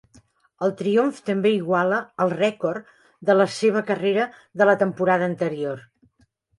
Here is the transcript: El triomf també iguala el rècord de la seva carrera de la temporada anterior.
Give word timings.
El 0.67 0.71
triomf 0.79 1.19
també 1.27 1.51
iguala 1.57 2.01
el 2.27 2.33
rècord 2.41 2.89
de 3.31 3.39
la 3.39 3.49
seva 3.61 3.87
carrera 3.93 4.29
de 4.59 4.73
la 4.73 4.79
temporada 4.85 5.33
anterior. 5.35 5.89